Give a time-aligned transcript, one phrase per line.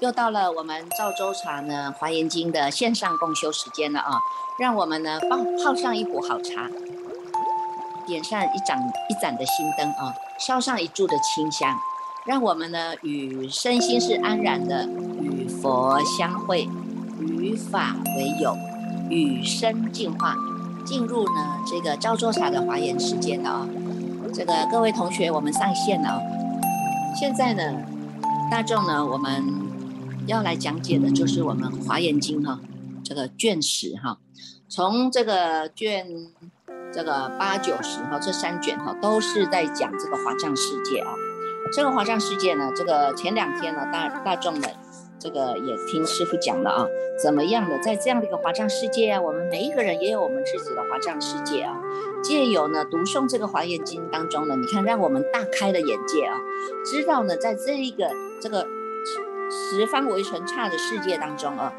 [0.00, 4.20] 又到了我们赵州茶呢华严经的线上共修时间了啊！
[4.56, 6.68] 让我们呢放泡上一壶好茶，
[8.06, 8.78] 点上一盏
[9.08, 11.76] 一盏的心灯啊，烧上一柱的清香，
[12.24, 14.86] 让我们呢与身心是安然的，
[15.20, 16.68] 与佛相会，
[17.18, 18.56] 与法为友，
[19.10, 20.36] 与生净化，
[20.86, 23.68] 进入呢这个赵州茶的华严时间了啊！
[24.32, 26.20] 这个各位同学，我们上线了啊！
[27.18, 27.82] 现在呢，
[28.48, 29.66] 大众呢，我们。
[30.28, 32.60] 要来讲解的就是我们《华严经》哈，
[33.02, 34.18] 这个卷十哈，
[34.68, 36.06] 从这个卷
[36.92, 41.08] 这个八九十哈，这三卷哈都是在讲这个华藏世界啊。
[41.72, 44.68] 这个华藏世界呢，这个前两天呢，大大众的
[45.18, 46.86] 这个也听师傅讲了啊，
[47.22, 51.76] 怎么样的在这样的一个华藏世界啊，我们每一个人也有我们自己的华藏世界啊。
[52.22, 56.36] 借由呢读诵这个《华严经》当中呢，你看让我们大开了眼界啊，
[56.84, 58.10] 知道呢在这一个
[58.40, 58.66] 这个。
[59.50, 61.72] 十方围城刹的世界当中啊，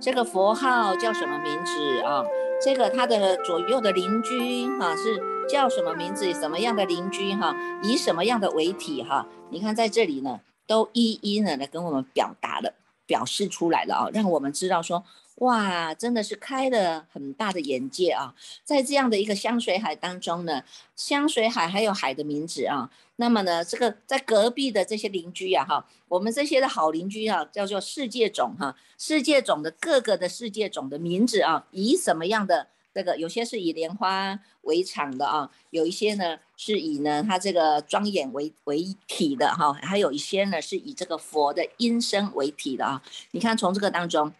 [0.00, 2.24] 这个佛号叫什么名字啊？
[2.60, 6.32] 这个他的左右的邻居哈是叫什么名字？
[6.34, 7.54] 什么样的邻居哈？
[7.84, 9.24] 以什么样的为体哈？
[9.50, 12.74] 你看在这里呢，都一一呢来跟我们表达了，
[13.06, 15.04] 表示出来了啊，让我们知道说。
[15.36, 18.32] 哇，真的是开了很大的眼界啊！
[18.62, 20.62] 在这样的一个香水海当中呢，
[20.94, 22.90] 香水海还有海的名字啊。
[23.16, 33.16] 那么呢，这个在隔壁的这些邻居呀，哈，我们这些的好邻居啊，叫做世界种哈，世界种的各个的世界种的名字啊，以什么样的这个？
[33.16, 43.02] 有些是以莲花为场的啊，有一些呢是以呢它这个庄严为为一体的哈，还有一些呢是以这个佛的音声为体的啊。
[43.32, 44.32] 你看从这个当中。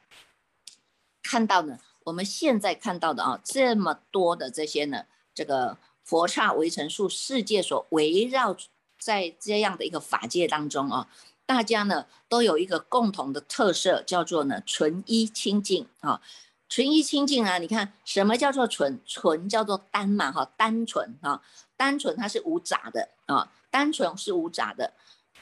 [1.24, 8.56] 看到呢，我们现在看到的啊，这么多的这些呢，这个佛刹围城术世界所围绕
[8.98, 11.08] 在这样的一个法界当中啊，
[11.46, 16.20] 大家呢都有一个共同的特色，叫做呢纯一清净啊，
[16.68, 19.00] 纯一清净啊，你看什么叫做纯？
[19.06, 21.40] 纯叫做单嘛哈，单纯啊，
[21.82, 24.92] 单纯它是无杂的啊，单纯是无杂的。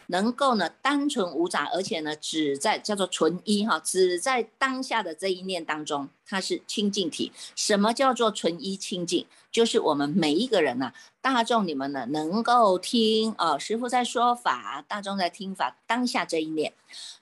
[0.06, 7.30] 能够呢单纯无杂，而且呢只在叫做纯一哈，只在当下的这一念当中，它是清净体。
[7.54, 9.26] 什么叫做纯一清净？
[9.52, 16.72] 就是我们每一个人呢，大众你们呢能够听啊，师傅在说法，大众在听法，当下这一念，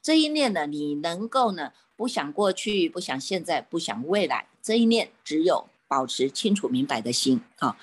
[0.00, 7.76] 这一念呢，你能够呢不想过去，不想现在，不想未来，这一念只有保持清楚明白的心啊，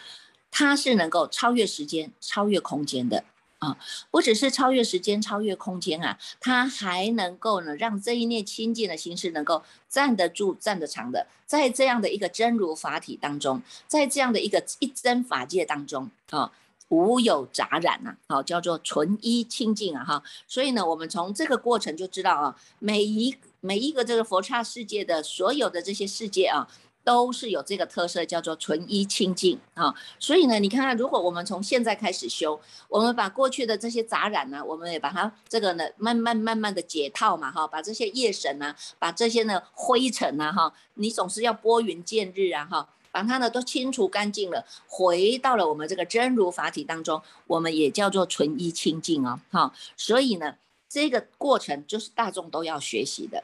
[0.58, 3.26] 它是能够超越时间、超越空间的。
[3.60, 3.78] 啊，
[4.12, 16.52] 不只是超越时间、超越空间啊，它还能够呢，让这一念清净的心是能够站得住、站得长的，在这样的一个真如法体当中，在这样的一个一真法界当中啊，
[16.90, 20.24] 无有杂染呐，好，叫做纯一清净啊，哈。
[20.48, 26.68] 所以呢，我们从这个过程就知道啊，每一每一个这个佛刹世界的所有的这些世界啊。
[27.06, 29.94] 都是有这个特色，叫做纯一清净啊。
[30.20, 49.72] 所以呢，你看看，如果我们从现在开始修，我们把过去的这些杂染呢，我们也把它这个呢，慢慢慢慢的解套嘛，哈，把这些业神啊，把这些呢灰尘啊，哈，你总是要拨云见日啊，哈，把它呢都清除干净了，回到了我们这个真如法体当中，我们也叫做纯一清净啊，哈。
[49.96, 50.56] 所以呢，
[50.90, 53.44] 这个过程就是大众都要学习的。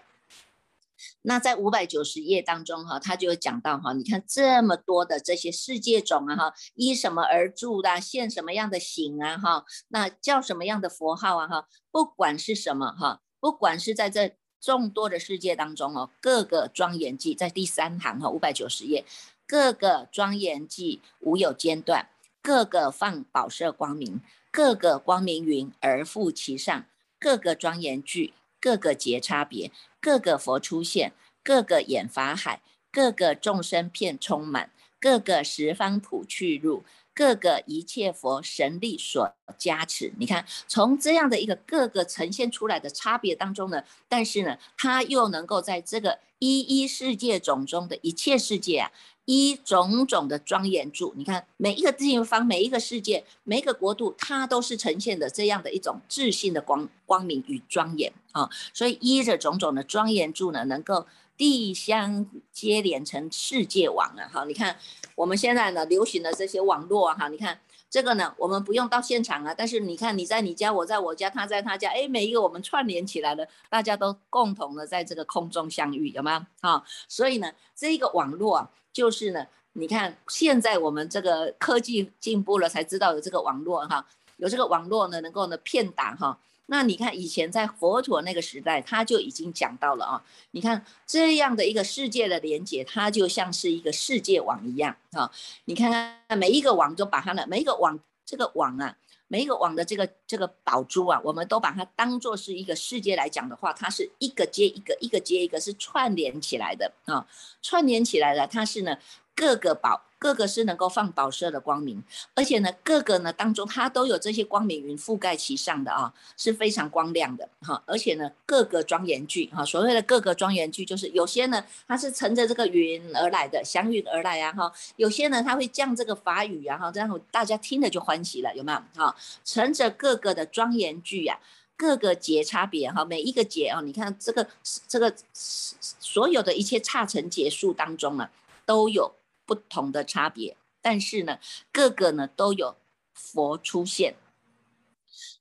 [1.23, 19.03] 那在五百九十页当中哈，他就有讲到哈，你看这么多的这些世界种啊哈，依什么而住的，现什么样的形啊哈，那叫什么样的佛号啊哈，不管是什么哈，不管是在这众多的世界当中哦，各个庄严记在第三行哈，五百九十页，
[19.47, 22.09] 各个庄严记无有间断，
[22.44, 26.85] 各个放宝色光明，各个光明云而覆其上，
[27.19, 29.72] 各个庄严句，各个节差别。
[29.99, 31.13] 各个佛出现，
[31.44, 32.61] 各个眼法海，
[32.91, 36.83] 各个众生片充满，各个十方普去入，
[37.13, 40.13] 各个一切佛神力所加持。
[40.17, 48.91] 你看，从这样的一个各个呈现出来的差别当中呢，但是呢，它又能够在这个一一世界种中的一切世界啊。
[49.25, 58.49] 一种种的庄严住，你看每一个地方、每一个世界、每一个国度，它都是呈现的这样的一种自信的光光明与庄严啊。
[58.73, 61.05] 所以依着种种的庄严住呢，能够
[61.41, 64.29] 地相接连成世界网啊。
[64.32, 64.78] 哈，你看
[65.16, 67.59] 我们现在呢流行的这些网络，哈，你看
[67.90, 76.46] 这个呢，我们不用到现场啊，但是你看你在你家，我在我家，他在他家，哎，每一个我们串联起来了，大家都共同的在这个空中相遇，有没有？
[76.61, 78.70] 好，所以呢，这个网络。
[78.93, 84.05] 就是呢，你看现在我们这个科技进步了，才知道有这个网络哈，
[84.35, 86.38] 有这个网络呢，能够呢骗打哈。
[86.72, 90.23] 那你看以前在佛陀那个时代，他就已经讲到了啊。
[90.52, 95.29] 你看这样的一个世界的连接，它就像是一个世界网一样啊。
[95.66, 98.96] 你看看每一个网都把它的每一个网这个网啊。
[99.28, 107.26] 每一个网的这个这个宝珠啊，我们都把它当做是一个世界来讲的话，它是一个接一个，一个接一个，是串联起来的啊，
[107.62, 108.97] 串联起来的，它是呢。
[109.34, 112.03] 各个宝，各个是能够放宝色的光明，
[112.35, 117.82] 而且呢，各个呢当中它都有这些光明云覆盖其上的啊，是非常光亮的哈。
[117.88, 124.72] 而且呢，各个庄严具哈，所谓的各个庄严具，就是有些呢它是乘着这个云而来的，祥云而来啊哈。
[124.96, 129.16] 有些呢它会降这个法语啊哈，这样大家听了就欢喜了，有没有哈？
[129.44, 131.40] 乘着各个的庄严具呀，
[131.76, 134.47] 各个节差别哈，每一个节啊，你看这个
[134.88, 138.29] 这个所有的一切差成结束当中呢，
[138.67, 139.12] 都有。
[139.52, 141.38] 不同的差别，但是呢，
[141.74, 142.78] 各个呢都有
[143.14, 144.16] 佛出现，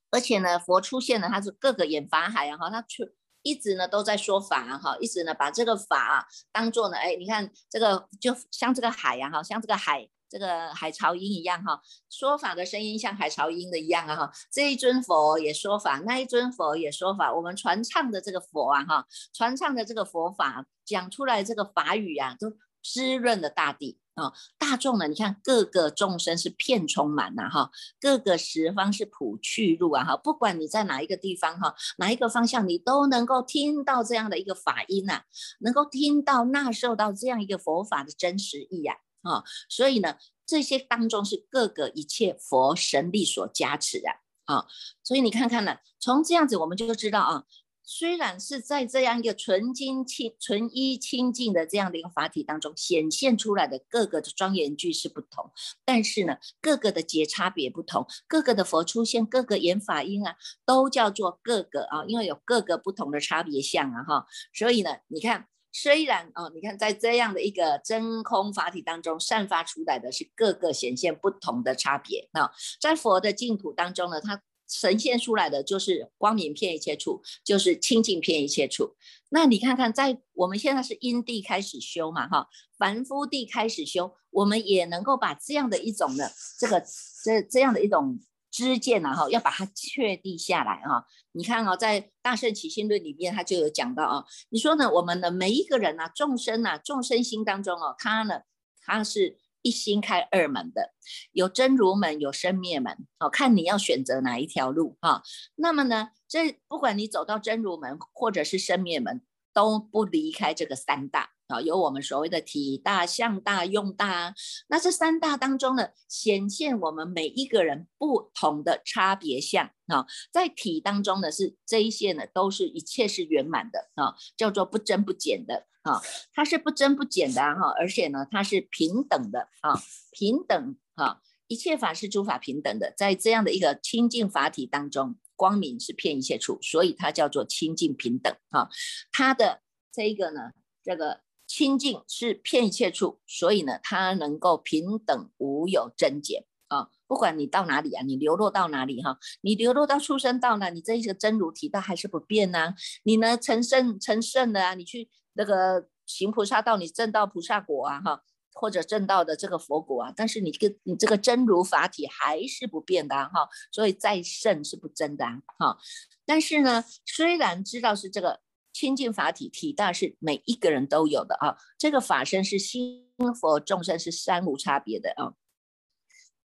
[0.09, 3.07] 而且呢，佛出现呢，它是各个演法海啊哈，它出
[3.41, 22.51] 一直呢都在说法啊哈，一直呢把这个法啊当做呢，哎，你看这个就像这个海呀哈，像这个海这个海潮音一样哈，说法的声音像海潮音的一样啊哈，这一尊佛也说法，那一尊佛也说法，我们传唱的这个佛啊哈，传唱的这个佛法讲出来这个法语啊，都
[22.83, 24.00] 滋润了大地。
[24.15, 25.07] 啊，大众呢？
[25.07, 35.21] 你看各个众生是片充满呐，哈，各个十方是普去路啊，哈，不管你在哪一个地方，哈，哪一个方向，你都能够听到这样的一个法音呐，
[35.59, 44.01] 能够听到纳受到这样一个佛法的真实意呀，啊，所以呢，这些当中是各个一切佛神力所加持
[44.45, 44.67] 啊，啊，
[45.03, 47.43] 所以你看看呢，从这样子我们就知道啊。
[47.93, 55.51] 虽然是在这样一个纯净清、纯一清净的这样的一个法体当中显现出来的各个的庄严句是不同，
[55.83, 74.41] 但是呢，各个的节差别不同，各个的佛出现，各个言法音啊，都叫做各个啊，因为有各个不同的差别相啊哈，所以呢，你看，虽然哦，你看在这样的一个真空法体当中散发出来的是各个显现不同的差别啊，在佛的净土当中呢，它。
[74.71, 78.95] 呈现出来的就是光明片一切处，就是清净片一切处。
[79.29, 82.47] 那你看看，在我们现在是因地开始修嘛，哈，
[82.77, 86.81] 凡夫地开始修，我们也能够把这样的一种的这个
[87.23, 88.17] 这这样的一种
[88.49, 91.03] 知见呢，哈，要把它确定下来啊。
[91.33, 98.41] 你看啊，在《大圣起心论》里面，他就有讲到啊，你说呢，我们的每一个人呐，众生呐，众生心当中哦，他呢，
[98.81, 99.37] 他是。
[99.61, 100.93] 一心开二门的，
[101.31, 105.23] 有真如门，有生灭门，好看你要选择哪一条路哈。
[105.55, 109.21] 那么呢，这不管你走到真如门或者是生灭门，
[109.53, 114.33] 都不离开这个三大啊，有我们所谓的体大、相大、用大。
[114.69, 120.05] 那这三大当中呢，显现我们每一个人不同的差别相啊。
[120.31, 125.67] 在体当中呢，是这一些呢，都是一切是圆满的啊，叫做不增不减的。
[125.83, 125.99] 啊，
[126.33, 129.73] 它是不增不减的哈，而且呢，它是平等的啊，
[130.11, 138.69] 平等哈，一切法是诸法平等的，在这样的一个清净法体当中，光明是遍一切处，所以它叫做清净平等哈。
[139.11, 139.61] 它的
[139.91, 140.51] 这一个呢，
[140.83, 146.89] 这个清净是遍一切处，所以呢，它能够平等无有增减啊。
[147.07, 152.75] 不管你到哪里啊，你流落到哪里哈，你流落到出生道呢，你这一个真如体道还是不变呐。
[153.01, 155.09] 你呢成圣成圣的啊，你去。
[155.33, 158.23] 那个行菩萨道，你证到菩萨果啊，哈，
[158.53, 165.25] 或者证到的这个佛果啊，但是你跟你这个真如法体还是不变的哈，所以再圣是不真的
[165.57, 165.77] 哈。
[166.25, 168.41] 但是呢，虽然知道是这个
[168.73, 175.33] 清净法体体大是每一个人都有的啊，这个法身是心佛众生是三无差别的啊，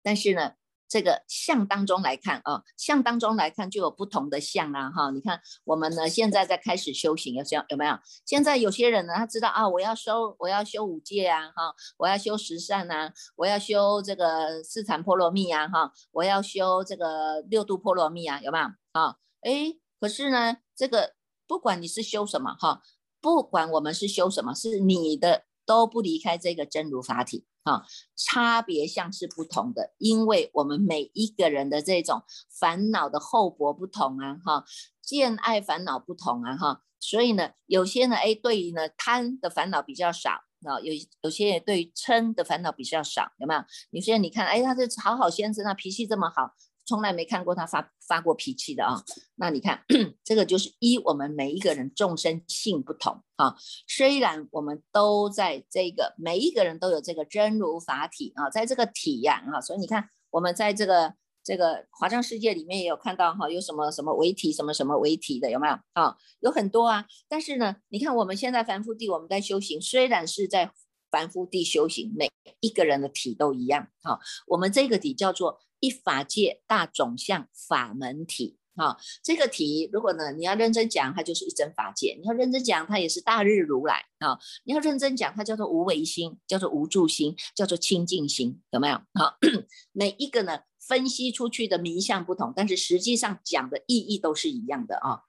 [0.03, 0.55] 但是呢。
[0.93, 5.11] 这个相当中来看啊，相当中来看就有不同的相啊哈。
[5.11, 7.99] 你看我们呢现在在开始修行，有有有没有？
[8.27, 18.65] 现在有些人呢，他知道啊，我要修我要修五戒啊哈，我要修十善呐，我要修这个四禅波罗蜜啊哈，我要修这个六度波罗蜜啊，有没有？
[18.93, 21.15] 啊，哎，可是呢，这个
[21.47, 22.83] 不管你是修什么哈，
[23.23, 27.47] 不管我们是修什么，是你的都不离开这个真如法体。
[27.65, 27.85] 啊，
[28.17, 34.65] 差别像是不同的，因为我们每一个人的这种烦恼的厚薄不同啊，哈，
[35.01, 40.31] 见爱烦恼不同啊，哈，所以呢，有些呢，哎，对于呢贪的烦恼比较少，
[40.65, 40.93] 啊，有
[41.23, 43.63] 有些人对于嗔的烦恼比较少，有没有？
[43.91, 49.03] 有些人你看，哎，他这好好先生，他脾气这么好，从来没看过他发发过脾气的啊。
[49.37, 49.85] 那你看，
[50.25, 53.57] 这个就是一我们每一个人众生性不同啊。
[53.87, 61.15] 虽然我们都在这个每一个人都有这个真如法体啊，在这个体呀啊，所以你看我们在这个。
[61.45, 66.17] 这个华藏世界里面也有看到哈，有什么什么为体，什么什么为体的，有没有啊？
[66.39, 67.05] 有很多啊。
[67.29, 70.71] 但是呢，你看我们现在凡夫地，我们在修行，虽然是在
[71.11, 74.21] 凡夫地修行，每一个人的体都一样哈。
[74.47, 78.97] 我们这个体叫做一法界大种相法门体哈。
[79.23, 84.39] 这个体如果呢你要认真讲，它就是一真法界；你要认真讲，它也是大日如来啊。
[84.65, 88.95] 你要认真讲，它叫做无为心，叫做无助心，叫做清净心，有没有？
[89.15, 89.37] 好，
[89.93, 90.61] 每一个呢？
[90.85, 95.23] 分析出去的名相不同，但是实际上讲的意义都是一样的啊。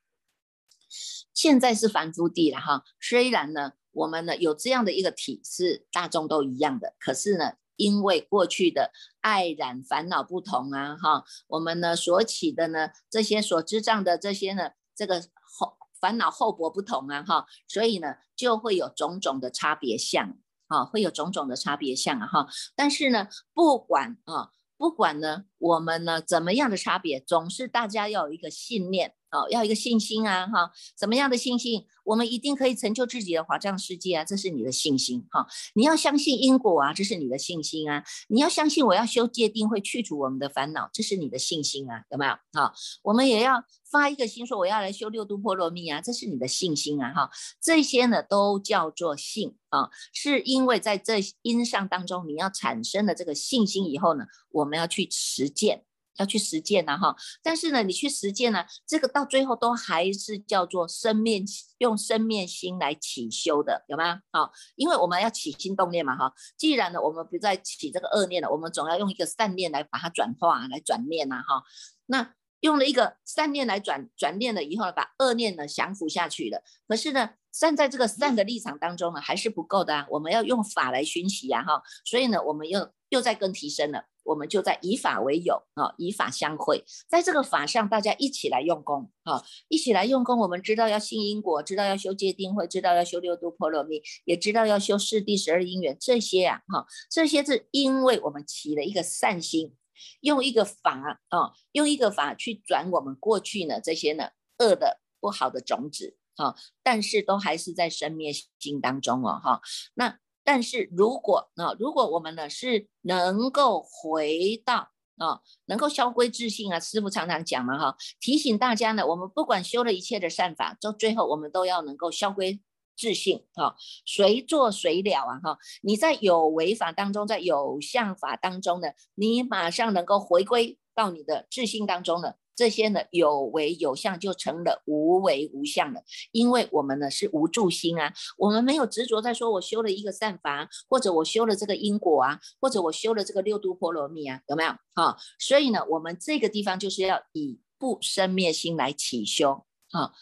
[1.32, 20.38] 现在是凡夫地了哈，虽然呢，我们呢有这样的一个体是大众都一样的，可是呢，因为过去的爱染烦恼不同啊哈，我们呢所起的呢这些所知障的这些呢这个后烦恼厚薄不同啊哈，所以呢就会有种种的差别相
[20.68, 22.48] 啊，会有种种的差别相啊哈。
[22.76, 24.52] 但是呢，不管啊。
[24.76, 29.14] 不管呢，我们呢怎么样的差别，总是大家要有一个信念。
[29.34, 31.86] 哦，要一个信心啊，哈，什么样的信心？
[32.06, 35.48] 我们一定可以成就自己的华藏世界啊，这是你的信心哈。
[35.74, 38.04] 你要相信因果啊，这是你的信心啊。
[38.28, 42.34] 你要相信我要修戒定会去除我们的烦恼，这是你的信心啊，有没有？
[42.54, 47.32] 好，我们也要发一个心说我要来修六度波罗蜜啊，这是你的信心啊，哈。
[47.60, 55.86] 这些呢都叫做信啊，是因为在这因上当中你要产生了这个信心以后呢，我们要去实践。
[56.18, 57.16] 要去实践呐，哈！
[57.42, 61.44] 但是呢，你去实践呢，这个到最后都还是叫做生面
[61.80, 64.20] 用生面心来起修的，有吗？
[64.32, 66.34] 好，因为我们要起心动念嘛，哈！
[66.58, 71.64] 既然呢，我们不再起这个恶念了，我们总要用一个善念来把它转化，来转念呐，哈！
[72.06, 76.64] 那用了一个善念来转转念了以后呢，把恶念呢降服下去了。
[76.88, 80.08] 可是呢，站在这个善的立场当中呢，还是不够的啊！
[80.10, 81.82] 我们要用法来熏习呀，哈！
[82.06, 84.06] 所以呢，我们又又在更提升了。
[84.24, 90.40] 我们就在以法为友啊，以法相会，在这个法上，大家一起来用功啊，一起来用功。
[90.40, 95.98] 我们知道要信因果，知道要修戒定慧，知道要修六度波罗蜜，也知道要修四第十二因缘。
[96.00, 99.76] 这些啊，哈，这些是因为我们起了一个善心，
[100.22, 109.62] 用一个法啊，用一个法去转我们过去呢这些呢恶的不好的种子啊，但是都还是在生灭心当中哦，哈，
[109.96, 110.20] 那。
[110.44, 122.60] 但是如果啊，如果我们呢是能够回到啊，能够消归自信啊，师傅常常讲嘛哈，提醒大家呢，我们不管修了一切的善法，到最后我们都要能够消归
[122.98, 125.58] 自信啊，随做随了啊哈。
[125.82, 132.38] 你在有为法当中，在有相法当中呢，你马上能够回归到你的自信当中了。
[132.56, 144.72] 这些呢有为有相就成了无为无相了，因为我们呢是无助心啊，我们没有执着在说我修了一个善法，或者我修了这个因果啊，或者我修了这个六度波罗蜜啊，有没有？
[144.96, 150.14] 哈，所以呢，我们这个地方就是要以不生灭心来起修啊，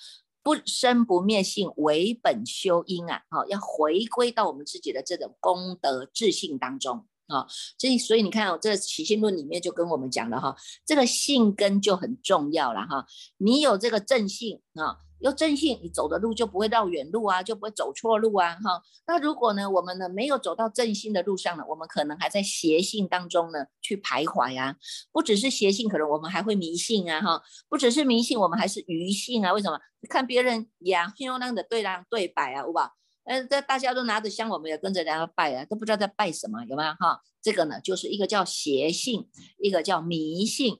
[0.41, 7.05] 不生不灭性为本修因啊，哈，要回归到我们自己的这种功德自信当中。
[7.31, 7.47] 啊，
[7.77, 13.05] 这所以你看哦，这起心论里面就跟我们讲了哈，这个性根就很重要了哈。
[13.37, 18.81] 你有这个正性啊，有正性，你走的路就不会绕远路啊，就不会走错路啊哈。
[19.07, 24.75] 那如果呢，我们呢没有走到正性的路上呢，我们可能还在邪性当中呢去徘徊啊。
[25.11, 27.41] 不只是邪性，可能我们还会迷信啊哈。
[27.69, 29.53] 不只是迷信，我们还是愚信啊。
[29.53, 29.79] 为什么？
[30.09, 32.89] 看别人呀，漂亮的对让对摆啊，好不好？
[33.23, 37.21] 嗯，这大家都拿着香，我们也跟着人家拜啊，都不知道在拜什么，有没有哈？
[37.41, 40.79] 这个呢，就是一个叫邪性，一个叫迷信，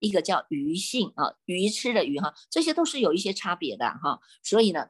[0.00, 4.20] 一个叫愚性啊，愚痴的愚哈，这些都是有一些差别的哈。
[4.42, 4.88] 所以呢，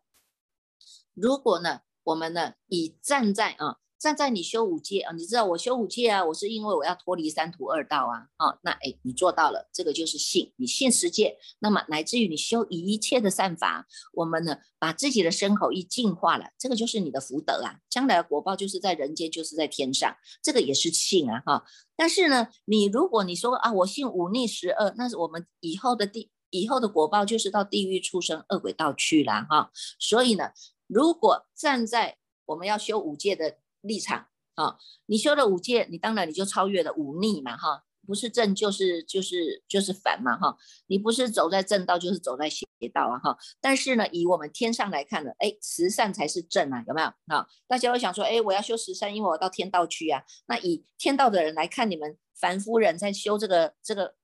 [1.14, 3.78] 如果呢，我们呢，以站在啊。
[3.98, 21.64] 站在你修五戒啊，你知道我修五戒啊，我是因为我要脱离三途二道啊，啊，那哎，你做到了，这个就是信，你信十戒，那么乃至于你修一切的善法，我们呢把自己的身口意净化了，这个就是你的福德啊，将来的果报就是在人间，就是在天上，这个也是信啊哈。
[21.96, 29.72] 但是呢，你如果你说啊，我信五逆十恶，那是我们以后的地以后的果报就是到地狱出生恶鬼道去了哈。
[29.98, 30.52] 所以呢，
[30.86, 33.56] 如果站在我们要修五戒的。
[33.80, 40.56] 立场啊，你修了五戒，你当然你就超越了五逆嘛哈，不是正就是就是就是反嘛哈，
[40.86, 43.38] 你不是走在正道就是走在邪道啊哈。
[43.60, 47.46] 但是呢，以我们天上来看呢，哎，慈善才是正啊，有没有啊？
[47.68, 50.22] 大家会想说，哎，我要修十善，因为我到天道去啊。
[50.46, 54.16] 那以天道的人来看，你们凡夫人在修这个这个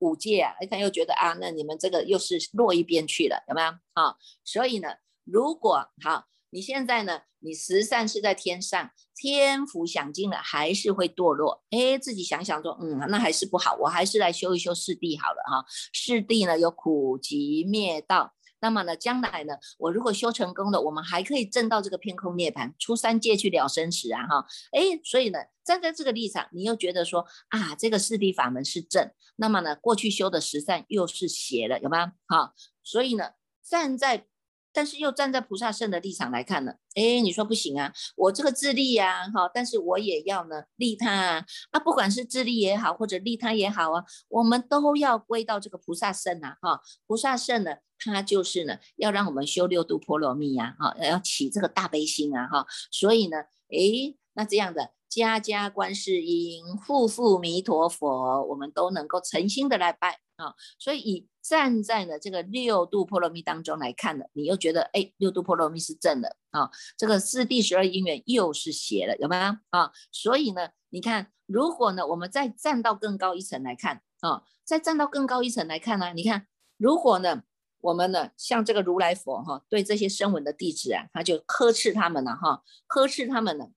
[0.00, 4.16] 五戒啊，你看又觉得啊，那你们这个又是落一边去了，有没有啊？
[4.42, 4.88] 所以呢，
[5.24, 6.26] 如果好。
[6.56, 7.20] 你现在呢？
[7.40, 11.62] 你十善是在天上，天福享尽了，还是会堕落？
[11.68, 15.66] 哎，自己想想说，嗯，那还是不好，我还是来修一修四谛好了哈。
[15.92, 24.46] 四谛呢有苦集灭道，那么呢，将来呢，我如果修成功了，我们还可以证到这个偏空涅盘，出三界去了生死啊哈。
[24.72, 32.12] 哎，所以呢，站在这个立场，你又觉得说啊，这个四谛法门是正，那么呢，过去修的十善又是邪了，有吗？
[32.26, 33.32] 好，所以呢，
[33.62, 34.26] 站在。
[34.76, 53.38] 但是又站在菩萨圣的立场来看呢，哎，你说不行啊，我这个自利呀，哈，但是我也要呢利他啊，啊，不管是自利也好，或者利他也好啊，我们都要归到这个菩萨圣啊，哈，菩萨圣呢，他就是呢，要让我们修六度波罗蜜呀，哈，要起这个大悲心啊，哈，所以呢，
[53.70, 61.28] 哎，那这样的家家观世音，户户弥陀佛，我们都能够诚心的来拜啊，所以以。
[61.48, 69.92] 站在呢这个六度波罗蜜当中来看的，你又觉得哎，六度波罗蜜是正的啊，这个四第十二因缘又是邪的，有没有啊？
[70.10, 77.44] 所以呢，你看，如果呢我们再站到更高一层来看啊，再站到更高一层来看呢，你看，如果呢
[77.80, 83.68] 我们呢像这个如来佛哈，对这些声闻的弟子啊，他就呵斥他们了哈，呵斥他们呢，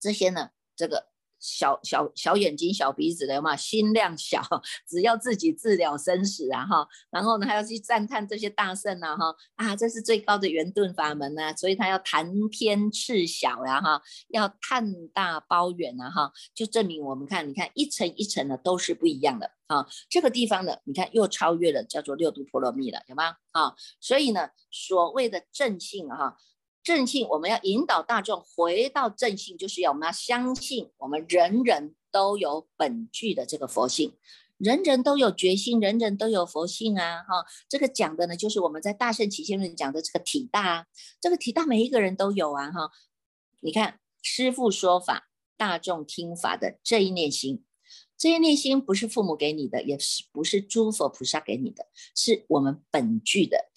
[0.00, 1.10] 这些呢这个。
[1.42, 4.42] 小小小眼睛、小鼻子的嘛，心量小，
[4.86, 23.36] 只要自己治了生死啊哈，然后呢还要去赞叹这些大圣啊哈啊，这是最高的圆顿法门呐，所以他要谈天斥小呀哈，要叹大包远啊哈，就证明我们看，你看一层一层的都是不一样的啊，这个地方呢，你看又超越了叫做六度波罗蜜了，有吗？
[23.52, 26.36] 啊，所以呢，所谓的正性哈。
[26.82, 34.16] 正性，我们要引导大众回到正性，就是要我们要相信，我们人人都有本具的这个佛性，
[34.56, 37.22] 人人都有觉性，人人都有佛性啊！
[37.22, 40.86] 哈，这个讲的呢，就是我们在大圣起心论讲的这个体大，
[41.20, 42.70] 这个体大每一个人都有啊！
[42.70, 42.90] 哈，
[43.60, 47.64] 你看师父说法，大众听法的这一念心，
[48.16, 53.69] 这一念心不是父母给你的，也是不是诸佛菩萨给你的，是我们本具的。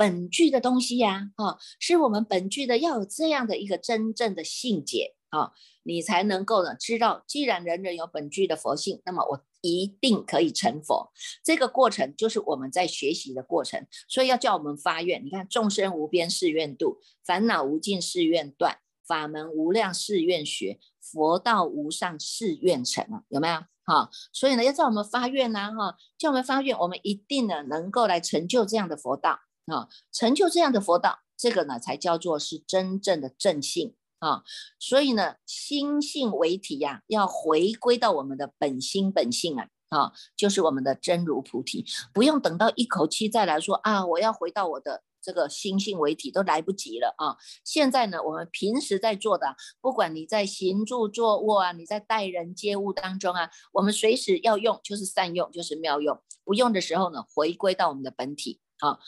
[0.00, 11.12] 本具的东西呀，哈，是我们本具的，要有这样的一个真正的性解啊，你才能够呢知道，既然人人有本具的佛性，那么我一定可以成佛。
[11.44, 15.22] 这个过程就是我们在学习的过程，所以要叫我们发愿。
[15.22, 23.60] 你看，众生无边誓愿度，烦恼无尽誓愿断，法门无量誓愿学，佛道无上誓愿成啊，有没有？
[23.84, 29.38] 哈，所以呢，要叫我们发愿呐，哈，叫我们发愿，我们一定呢能够来成就这样的佛道。
[29.70, 34.42] 啊，成就这样的佛道，这个呢才叫做是真正的正性啊。
[34.78, 47.36] 所以呢，心性为体呀，要回归到我们的本心本性啊，啊，就是我们的真如菩提，不用等到一口气再来说啊，我要回到我的这个心性为体都来不及了啊。
[47.64, 56.18] 现在呢，我们平时在做的，不管你在行住坐卧啊，你在待人接物当中啊，我们随时要用，就是善用，就是妙用。
[56.42, 58.98] 不用的时候呢，回归到我们的本体啊。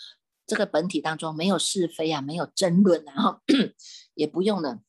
[0.46, 3.40] 这个本体当中没有是非啊，没有争论，然后
[4.14, 4.80] 也不用呢，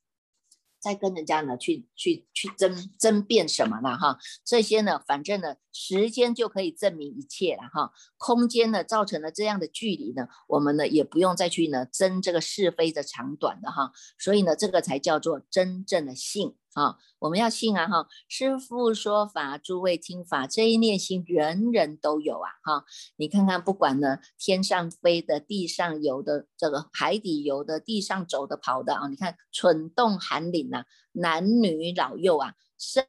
[0.80, 4.18] 再跟人家呢去去去争争辩什么了哈。
[4.44, 7.94] 这些呢，反正呢，时间就可以证明一切了哈。
[8.18, 13.94] 空间呢，造成了这样的距离呢，我们呢也不用再去呢争这个是非的长短的哈。
[14.18, 16.56] 所以呢，这个才叫做真正的性。
[16.74, 17.88] 啊，我们要信啊！
[17.88, 22.50] 哈，师父说法，诸位听法，这一念心，人人都有啊！
[22.64, 33.06] 哈，你看看，不管呢，天上飞的，地上游的，这个海底游的，地上走的、跑的啊，你看蠢动寒岭呐，男女老幼啊，生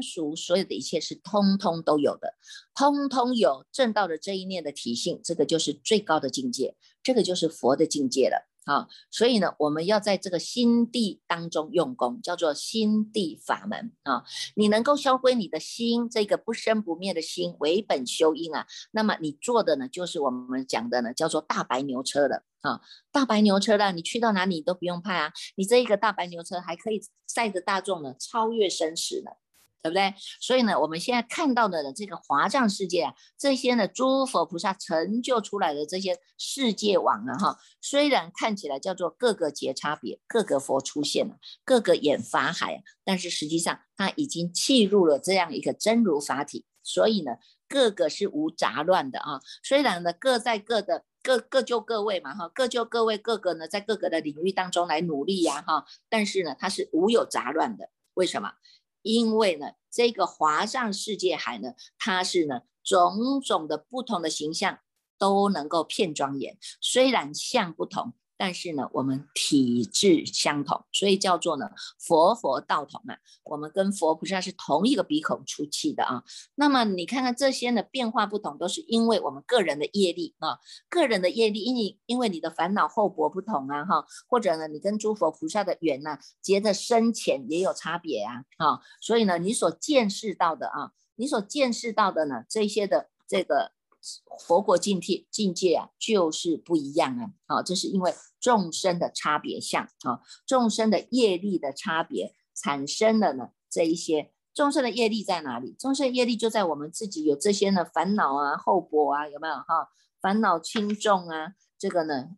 [0.00, 2.34] 熟，所有的一切是通通都有的，
[2.74, 8.48] 通通有正道的这一念的体性，这个就是最高的境界，这个就是佛的境界了。
[8.64, 14.22] 啊，所以呢，我们要在这个心地当中用功，叫做心地法门啊。
[14.54, 22.80] 你能够消归你的心，这个不生不灭的心为本修因啊，那么你做的呢，就是我们讲的呢，叫做大白牛车了啊。
[23.10, 29.32] 大白牛车呢，你去到哪里都不用怕啊，你这一个大白牛车还可以载着大众呢，超越生死呢。
[29.82, 30.14] 对不对？
[30.40, 47.32] 所以呢，我们现在看到的这个华藏世界啊，这些呢诸佛菩萨成就出来的这些世界网啊，哈，虽然看起来叫做各个劫差别，各个佛出现了，各个演法海，但是实际上它已经契入了这样一个真如法体，所以呢，
[47.68, 49.40] 各个是无杂乱的啊。
[49.64, 58.52] 虽然呢，各在各的各各就各位嘛，哈，各就各位，各个呢在各个的领域当中来努力呀，哈，但是呢，它是无有杂乱的，为什么？
[59.02, 64.78] 因为呢，这个华藏世界海呢，它是呢种种的不同的形象
[65.18, 68.14] 都能够片庄严，虽然相不同。
[68.36, 73.16] 但是呢，我们体质相同，所以叫做呢佛佛道同啊。
[73.44, 76.24] 我们跟佛菩萨是同一个鼻孔出气的啊。
[76.56, 93.72] 那么你看看这些呢变化不同，都是因为我们个人的业力啊，个人的业力，因为因为你的烦恼厚薄不同啊哈，或者呢你跟诸佛菩萨的缘呢结的深浅也有差别啊啊，所以呢你所见识到的啊，你所见识到的呢这些的这个。
[94.46, 97.30] 佛国境界境界啊，就是不一样啊！
[97.46, 103.50] 好，这是因为众生的差别相啊，众生的业力的差别产生了呢。
[103.70, 105.76] 这一些众生的业力在哪里？
[105.78, 109.90] 众生的业力就在我们自己有这些呢烦恼啊、厚薄啊，有没有哈？
[110.20, 112.30] 烦恼轻重啊，这个呢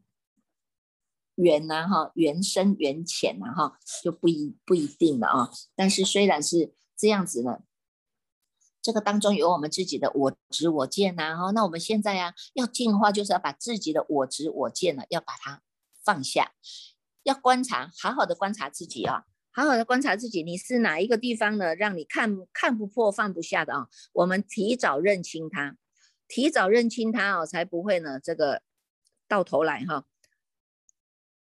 [1.36, 5.50] 缘呐哈，缘深缘浅呐哈，就不一不一定了啊。
[5.74, 7.60] 但是虽然是这样子呢。
[8.84, 15.62] 这个当中有我们自己的我执我见呐，哈，那我们现在呀要进化，就是要把自己的我执我见呢，要把它
[16.04, 16.52] 放下，
[17.22, 23.88] 要观察，好好的观察自己啊，好好的观察自己，你是哪一个地方呢，让你看看不破放不下的啊？
[24.12, 25.78] 我们提早认清它，
[26.28, 28.60] 提早认清它哦，才不会呢这个
[29.26, 30.04] 到头来哈，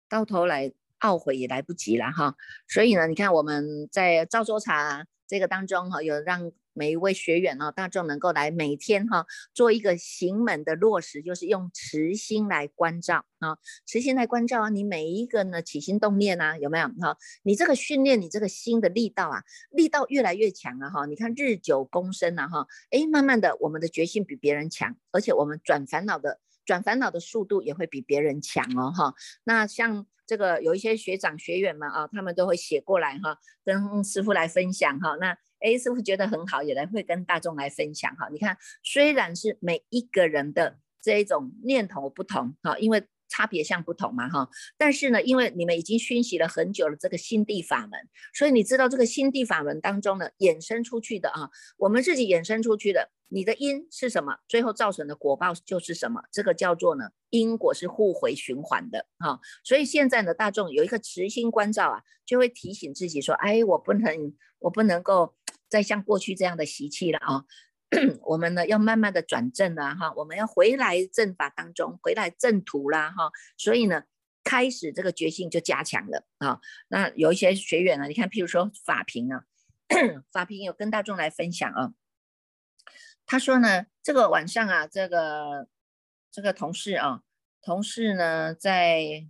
[0.08, 2.34] 到头来懊悔也来不及了哈。
[2.66, 6.50] 所以呢，你看我们在赵州茶这个当中哈，有让。
[6.76, 17.16] 每一位学员呢，大众能够来每天哈做一个行门的落实，就是用慈心来关照啊，慈心来关照啊，你每一个呢起心动念啊，有没有哈？
[17.42, 21.06] 你这个训练，你这个心的力道啊，力道越来越强了哈。
[21.06, 29.14] 你看日久功深了哈，哎，慢慢的我们的决心比别人强，而且我们转烦恼的转烦恼的速度也会比别人强哦哈。
[29.44, 35.16] 那像这个有一些学长学员们啊，他们都会写过来哈，跟师傅来分享哈。
[35.20, 38.28] 那哎，师傅觉得很好，也来会跟大众来分享哈。
[38.30, 44.48] 你看，虽然是每一个人的这一种念头不同哈，因为差别相不同嘛哈。
[44.76, 47.98] 但是呢，因为你们已经熏习了很久了这个心地法门，
[48.34, 56.22] 所以你知道这个心地法门当中呢，衍生出去的啊，我们自己衍生出去的，你的因是什么，最后造成的果报就是什么。
[56.30, 59.40] 这个叫做呢，因果是互回循环的哈。
[59.64, 65.34] 所以现在呢，大众有一个慈心关照啊，就会提醒自己说，哎，我不能，我不能够。
[65.68, 67.44] 再像过去这样的习气了啊，
[68.22, 74.04] 我们呢要慢慢的转正了哈，我们要回来正法当中，回来正途啦哈，所以呢，
[74.44, 76.60] 开始这个决心就加强了啊。
[76.88, 79.44] 那有一些学员呢，你看，譬如说法平啊，
[80.32, 81.92] 法平有跟大众来分享啊，
[83.26, 85.68] 他说呢，这个晚上啊，这个
[86.30, 87.22] 这个同事啊，
[87.62, 89.28] 同事呢在。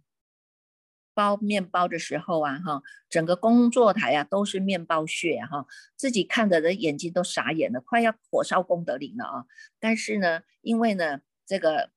[1.16, 9.46] 包面包的时候啊，哈，整个工作台啊都是面包屑哈，自己看的人眼睛都傻眼了，快要火烧功德林了啊！
[9.80, 11.88] 但是呢，因为呢，这个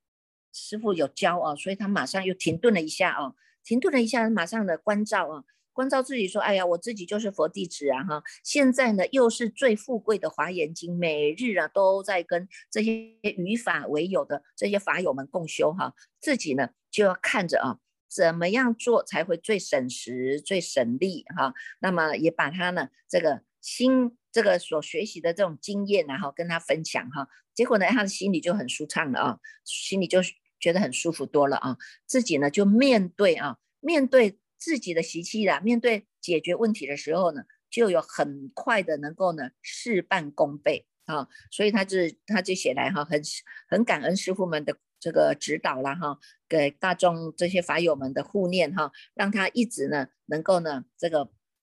[0.54, 8.24] 师傅有教啊，所以他马上又停顿了一下啊，停顿了一下，马上的关照啊，关照自己说：“哎呀，我自己就是佛弟子啊，哈！
[8.44, 17.80] 现在呢，又是最富贵的华严经，每日啊都在跟这些语法为友的这些法友们共修哈，自己呢就要看着啊。”
[18.10, 21.24] 怎么样做才会最省时、最省力？
[21.38, 27.28] 哈，那么也把他呢这个新这个所学习的这种经验，然后跟他分享哈。
[27.54, 30.20] 结果呢，他的心里就很舒畅了啊，心里就
[30.60, 31.78] 觉得很舒服多了啊。
[32.08, 41.28] 自己呢就面对啊，面对自己的习气啦，面对解决问题的时候呢，就有很快的能够呢事半功倍啊。
[41.52, 43.22] 所以他就他就写来哈，很
[43.70, 44.76] 很感恩师傅们的。
[45.02, 46.20] 这个指导了哈，
[46.50, 51.30] 给大众这些法友们的护念哈，让他一直呢能够呢这个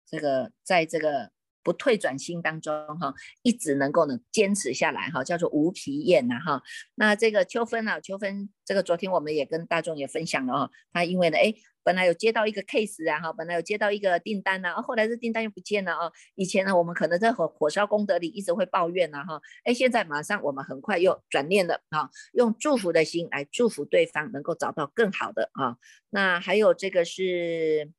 [0.07, 1.31] 这个在这个
[1.62, 6.62] 不退转心当中哈，一直能够呢坚持下来哈，叫做无疲厌呐哈。
[6.94, 11.55] 那这个秋分啊，秋分这个昨天我们也跟大众也分享了哈，他因为呢哎。
[11.85, 16.12] 本来有接到一个 case 啊，哈，本来有接到一个订单呐，后来这订单又不见了啊。
[16.37, 25.77] 以前呢，我们可能在火火烧功德里一直会抱怨呐，哈，哎，现在马上我们很快又转念了啊，用祝福的心来祝福对方能够找到更好的啊。
[26.11, 27.90] 那还有这个是，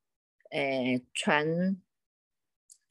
[0.52, 1.76] 诶，传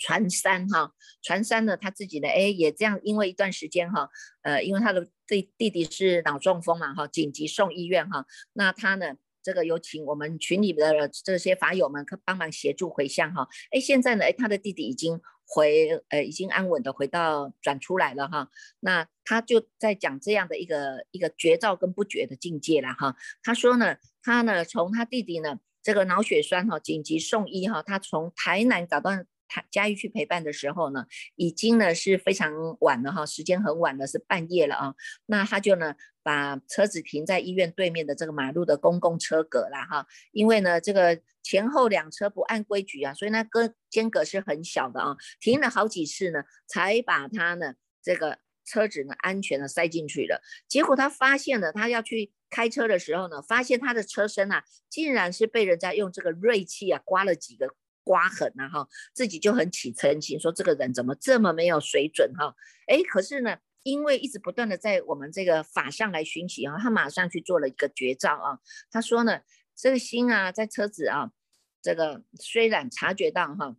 [0.03, 0.91] 传三哈，
[1.23, 4.09] 传三呢他自己呢，哎也这样，因为一段时间哈，
[4.43, 9.15] 呃，因为他的弟弟弟是脑中风嘛哈，紧急送医院哈，那他呢？
[9.45, 29.11] 这个有请我们群里的这些法友们可帮忙协助回向哈，哎，现在呢，哎，他的弟弟已经回，呃，已经安稳的回到转出来了哈，那他就在讲这样的一个一个绝照跟不绝的境界了哈，他说呢，他呢从他弟弟呢这个脑血栓哈紧急送医哈，他从台南找到。
[29.53, 31.05] 他嘉义去陪伴的时候呢，
[31.37, 34.95] 已经呢是非常晚了哈，时间很晚了，是半夜了啊。
[35.27, 45.17] 那他就呢把车子停在医院对面的这个马路的公共车格了哈，因为呢这个前后两车不按规矩啊，所以那隔间隔是很小的啊。
[45.39, 50.41] 停了好几次呢，才把他呢这个车子呢安全的塞进去了。
[50.67, 57.75] 结果他发现了，他要去开车的时候呢，发现他的车身啊，竟然是被人家用这个锐器啊刮了几个。
[58.05, 62.55] 刮痕啊哈，自己就很起嗔心，说这个人怎么这么没有水准哈？
[62.87, 68.59] 哎，可是呢，因为一直不断的在我们这个法上来熏习啊，他马上去做了一个绝招啊。
[68.91, 69.41] 他说呢，
[69.77, 71.31] 这个心啊，在车子啊，
[71.81, 73.77] 这个虽然察觉到哈。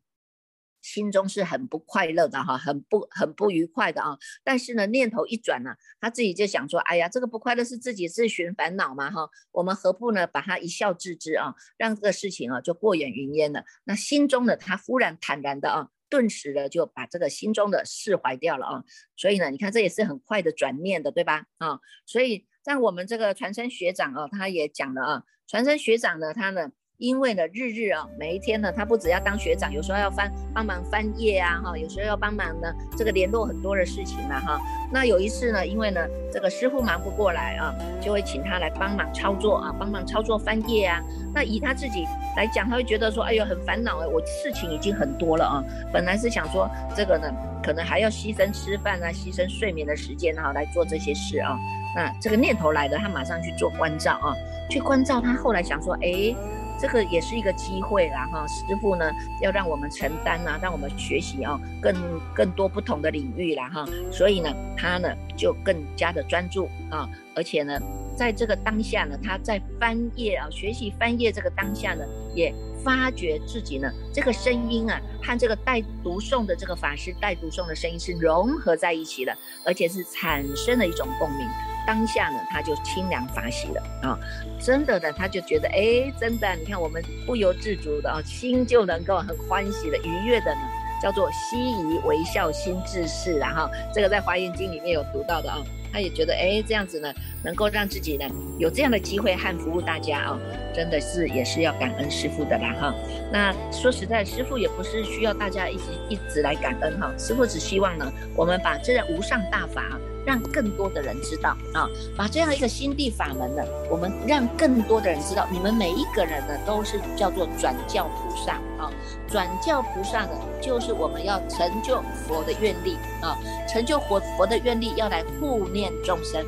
[0.83, 4.15] 心中是很不快乐的哈，很不很不愉快的啊。
[4.43, 9.27] 但是呢，念头一转呢，他自己就想说，哎呀，这个不快乐是自己自寻烦恼嘛哈。
[9.51, 13.63] 我们何不呢，把它一笑置之啊，让这个事情啊就过眼云烟了。
[13.85, 18.83] 那心中呢，他忽然坦然的啊，顿时的就把这个心中的释怀掉了啊。
[19.15, 21.45] 所以呢，你看这也是很快的转念的，对吧？
[21.59, 26.71] 啊，所以在我们这个传声学长啊，他也讲了啊，传声学长呢，他呢。
[26.99, 34.61] 因为呢，日日啊，每一天呢，他不只要当学长，有时候要翻帮忙翻页啊，哈，有时候要帮忙呢，这个联络很多的事情嘛哈。
[34.91, 35.99] 那有一次呢，因为呢，
[36.31, 41.01] 这个师傅忙不过来啊，就会请他来帮忙操作啊，帮忙操作翻页啊。
[41.33, 42.05] 那以他自己
[42.37, 45.63] 来讲，他会觉得说，哎呦，很烦恼哎，我事情已经很多了啊。
[45.91, 47.27] 本来是想说这个呢，
[47.63, 51.57] 可能还要牺牲吃饭啊，牺牲睡眠的时间哈，来做这些事啊。
[51.95, 54.33] 那这个念头来的，他马上去做关照啊，
[54.69, 55.19] 去关照。
[55.19, 56.33] 他后来想说，哎。
[56.79, 59.09] 这个也是一个机会啦，哈，师傅呢
[59.41, 61.95] 要让我们承担啊，让我们学习啊，更
[62.35, 67.79] 更多不同的领域啦，哈，所以呢，他呢就更加的专注啊，而且呢，
[68.15, 72.03] 在这个当下呢，他在翻页啊，学习翻页这个当下呢，
[72.35, 79.33] 也发觉自己呢，这个声音啊，和这个带读诵的这个法师带读诵的声音是融合在一起的，
[79.65, 81.47] 而且是产生了一种共鸣。
[81.85, 84.17] 当下呢，他就清凉法喜了啊！
[84.59, 90.61] 真的呢，他就觉得，哎，真的，你看我们不由自主的啊，心就能够很欢喜的、愉悦的呢，
[91.01, 93.71] 叫做悉以微笑心自是啊哈。
[93.93, 95.57] 这个在华严经里面有读到的啊，
[95.91, 98.25] 他也觉得，哎，这样子呢，能够让自己呢
[98.57, 100.39] 有这样的机会和服务大家啊，
[100.73, 102.95] 真的是也是要感恩师傅的啦哈。
[103.31, 109.83] 那说实在，师傅也不是需要大家一直一直来感恩哈，师傅只希望呢，我们把这无上大法。
[110.25, 118.91] 让更多的人知道啊，把这样一个心地法门呢，我们让更多的人知道，你们每一个人呢都是叫做转教菩萨啊，
[119.27, 120.31] 转教菩萨呢
[120.61, 126.45] 就是我们要成就佛的愿力啊，成就佛佛的愿力要来护念众生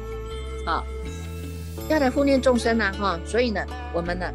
[0.66, 0.84] 啊，
[1.90, 3.62] 要来护念众生呢哈，所以呢
[3.94, 4.26] 我们呢。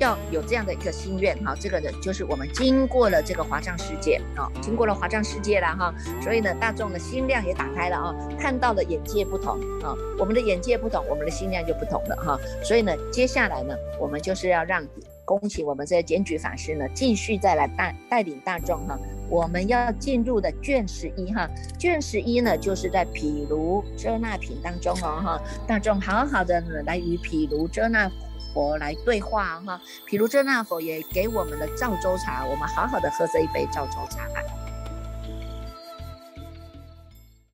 [0.00, 14.82] 要有这样的一个心愿哈，这个呢就是我们经过了这个华藏世界啊，经过了华藏世界了哈，所以呢大众的心量也打开了啊，看到了眼界不同啊，我们的眼界不同，我们的心量就不同了哈，所以呢接下来呢我们就是要让
[15.26, 21.46] 恭请我们这些检举法师呢继续再来带带领大众哈，我们要进入的卷十一哈，
[21.78, 28.10] 卷十一呢就是在毗卢遮那品当中哦哈，大众好好的呢来与毗卢遮那。
[28.52, 34.42] 佛来对话哈，比如这那佛也给我们的赵州茶，我们好好的喝这一杯赵州茶吧。